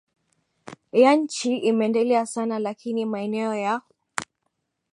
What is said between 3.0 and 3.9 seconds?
maeneo ya